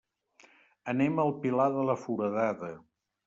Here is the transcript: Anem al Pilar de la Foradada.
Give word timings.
Anem 0.93 1.21
al 1.25 1.29
Pilar 1.45 1.69
de 1.77 1.85
la 1.91 1.97
Foradada. 2.05 2.73